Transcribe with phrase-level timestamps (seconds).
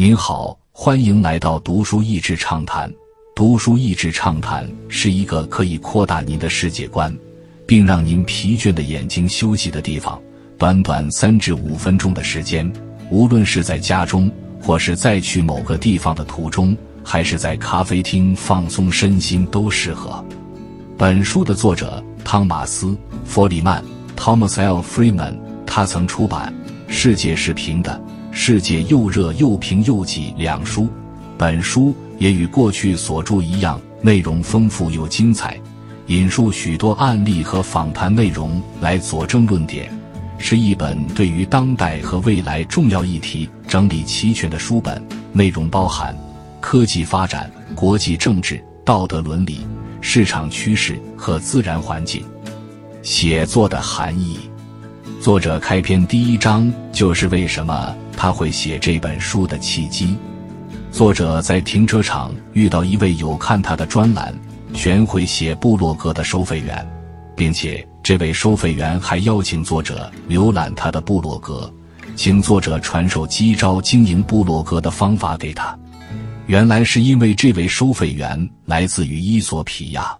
[0.00, 2.90] 您好，欢迎来到读书益智畅谈。
[3.36, 7.14] 读书益智畅谈是一个可以扩大您的世界观，
[7.66, 10.18] 并让您疲倦的眼睛休息的地方。
[10.56, 12.72] 短短三至五分钟的时间，
[13.10, 16.74] 无论是在家中，或是在去某个地方的途中，
[17.04, 20.24] 还是在咖啡厅放松身心，都适合。
[20.96, 22.86] 本书的作者汤马斯·
[23.26, 23.84] 弗里曼
[24.16, 24.80] （Thomas L.
[24.80, 25.36] Freeman），
[25.66, 26.50] 他曾出版
[26.90, 28.02] 《世界是平的》。
[28.32, 30.88] 世界又热又平又挤两书，
[31.36, 35.58] 本书也与过去所著一样，内容丰富又精彩，
[36.06, 39.90] 引述许多案例和访谈内容来佐证论点，
[40.38, 45.02] 是一本对于当代和未来重要议题整理齐全的书本。
[45.32, 46.16] 内容包含
[46.60, 49.66] 科技发展、国际政治、道德伦理、
[50.00, 52.24] 市场趋势和自然环境。
[53.02, 54.38] 写作的含义，
[55.20, 57.94] 作者开篇第一章就是为什么。
[58.16, 60.16] 他会写这本书的契机，
[60.90, 64.34] 作者在停车场遇到一位有看他的专栏、
[64.72, 66.86] 全会写部落格的收费员，
[67.36, 71.70] 并且这位收费员还邀请作者浏览他的部落格，
[72.16, 75.78] 请作者传授基招经营部落格的方法给他。
[76.46, 80.14] 原来是因为这位收费员来自于伊索比亚，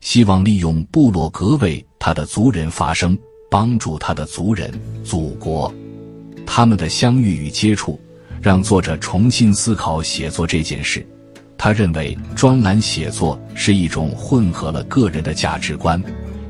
[0.00, 3.18] 希望利用部落格为他的族人发声，
[3.50, 4.72] 帮助他的族人、
[5.04, 5.70] 祖国。
[6.46, 8.00] 他们的相遇与接触，
[8.40, 11.06] 让作者重新思考写作这件事。
[11.58, 16.02] 他认为专栏写作是一种混合了个人的价值观、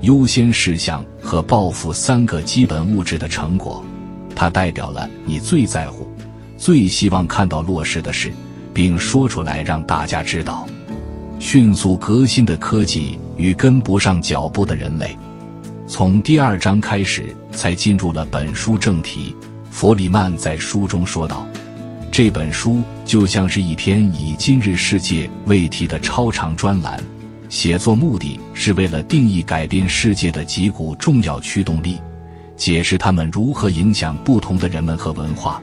[0.02, 3.84] 优先事项和抱负三个基本物质的成果。
[4.36, 6.08] 它代表了你最在乎、
[6.56, 8.32] 最希望看到落实的事，
[8.72, 10.66] 并说出来让大家知道。
[11.40, 15.16] 迅速革新的科技与跟不上脚步的人类。
[15.92, 19.34] 从第二章开始，才进入了本书正题。
[19.72, 21.44] 弗里曼在书中说道
[22.12, 27.02] ：“这本书就像是一篇以今日世界为题的超长专栏，
[27.48, 31.98] 写作目的是为了定义改变世界的几股重要驱动力，
[32.56, 35.60] 解释他们如何影响不同的人们和文化，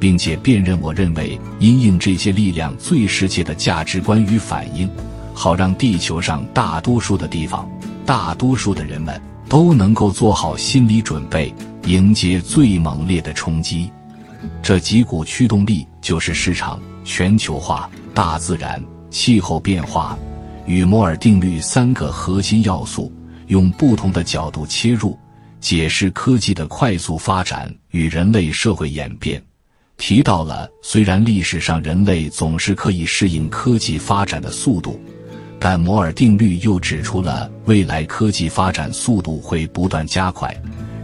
[0.00, 4.90] 并且辨认我认为因应这些力量最适切的价值观与反应，
[5.32, 7.70] 好让地球上大多数的地方、
[8.04, 9.18] 大多数的人们
[9.50, 11.54] 都能够做好心理准备。”
[11.86, 13.90] 迎接最猛烈的冲击，
[14.62, 20.16] 这几股驱动力就是市场、全球化、大自然、气候变化
[20.66, 23.10] 与摩尔定律三个核心要素。
[23.46, 25.18] 用不同的角度切入，
[25.58, 29.42] 解释科技的快速发展与人类社会演变。
[29.96, 35.00] 提到了，虽然历史上人类总是可以适应科技发展的速度，
[35.60, 40.52] 但摩尔定律又指出了未来科技发展速度会不断加快。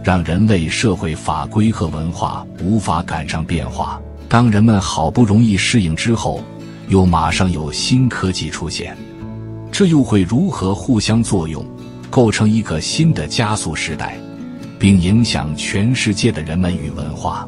[0.03, 4.01] 让人类社会法规和文化无法赶上变化。
[4.29, 6.41] 当人们好不容易适应之后，
[6.87, 8.97] 又马上有新科技出现，
[9.69, 11.65] 这又会如何互相作用，
[12.09, 14.17] 构成一个新的加速时代，
[14.79, 17.45] 并影响全世界的人们与文化？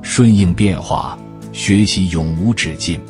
[0.00, 1.18] 顺应变化，
[1.52, 3.00] 学习永无止境。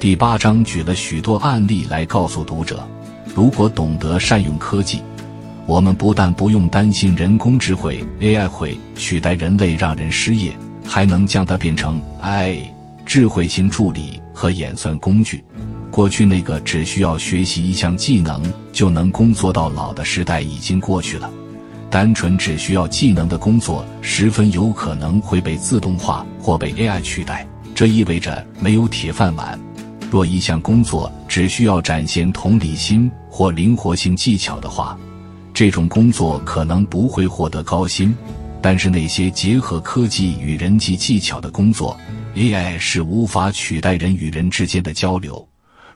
[0.00, 2.88] 第八章举了许多案例来告诉读者，
[3.34, 5.02] 如果懂得善用科技。
[5.66, 10.56] 我们不但不用担心人工智慧 AI 会取代人类让人失业，
[10.86, 12.62] 还能将它变成 AI
[13.04, 15.44] 智慧型助理和演算工具。
[15.90, 21.30] 过去那个只需要学习一项技能就能工作到老的时代已经过去了，
[21.90, 27.46] 单纯只需要技能的工作十分有可能会被自动化或被 AI 取代。
[27.74, 29.60] 这意味着没有铁饭碗。
[30.10, 34.98] 若一项工作只需要展现同理心或灵活性技巧的话，
[35.54, 38.12] 这种工作可能不会获得高薪，
[38.60, 41.96] 但是那些结合科技与人际技巧的工作
[42.34, 45.46] ，AI 是无法取代人与人之间的交流。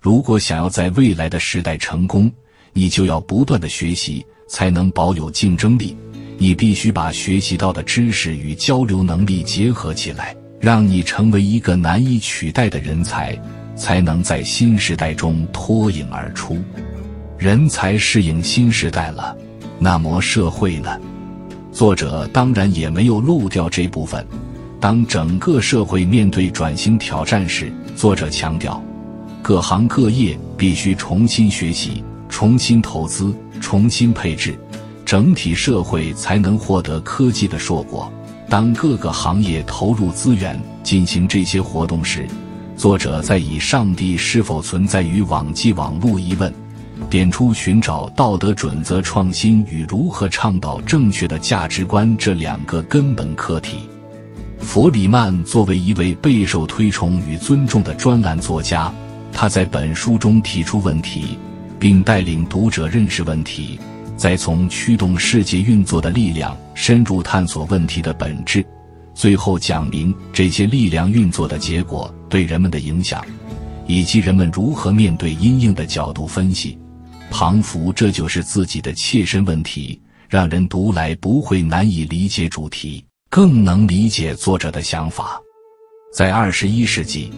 [0.01, 2.31] 如果想要在未来的时代成功，
[2.73, 5.97] 你就要不断的学习，才能保有竞争力。
[6.39, 13.37] 你必须把学习到的知识与交流能力结合起来，让你成为一个难以取代的人才，
[13.75, 16.57] 才能在新时代中脱颖而出。
[17.39, 19.37] 人才适应新时代了。
[19.79, 20.99] 那么社会呢？
[21.73, 24.25] 作者当然也没有漏掉这部分。
[24.81, 28.83] 当整个社会面对转型挑战时，作者强调，
[29.43, 34.57] 各行各业必须重新学习、重新投资、重新配置，
[35.05, 38.13] 整体社会才能获得科技的硕果。
[38.49, 42.29] 当各个行业投入资源进行这些活动时，
[42.77, 46.53] 作者在以“上帝是否存在于网际网络”疑问。
[47.11, 53.89] 点出寻找道德准则创新与如何倡导正确的价值观这两个根本课题。
[54.59, 58.93] 弗里曼作为一位备受推崇与尊重的专栏作家，
[59.33, 61.39] 他在本书中提出问题，
[61.79, 63.79] 并带领读者认识问题，
[64.17, 68.65] 再从驱动世界运作的力量深入探索问题的本质，
[69.15, 73.25] 最后讲明这些力量运作的结果对人们的影响，
[73.87, 76.79] 以及人们如何面对阴影的角度分析。
[77.31, 83.05] 庞福这就是自己的切身问题，让人读来不会难以理解主题。
[83.31, 85.41] 更能理解作者的想法。
[86.13, 87.33] 在二十一世纪，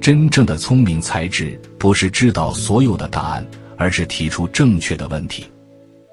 [0.00, 3.46] 真正的聪明才智不是知道所有的答案，
[3.76, 5.44] 而是提出正确的问题。